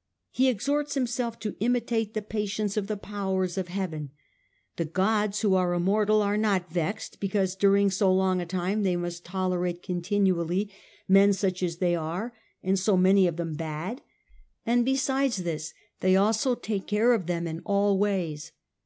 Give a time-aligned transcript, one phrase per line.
[0.00, 4.12] ^ He exhorts himself to imitate the patience of the powers of heaven.'
[4.78, 5.48] The gods ^^® vu.
[5.48, 5.48] 70.
[5.50, 9.82] who are immortal are not vexed because during so long a time they must tolerate
[9.82, 10.72] continually
[11.06, 11.28] men A.D.
[11.28, 11.38] 1 1 8 The Age of the Antonincs.
[11.38, 12.32] such as they are,
[12.62, 14.00] and so many of them bad;
[14.64, 18.52] and besides this> they also take care of them in all ways.